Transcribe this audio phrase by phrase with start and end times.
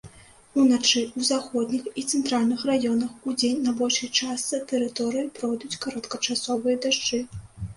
[0.61, 7.23] Уначы ў заходніх і цэнтральных раёнах, удзень на большай частцы тэрыторыі пройдуць кароткачасовыя дажджы.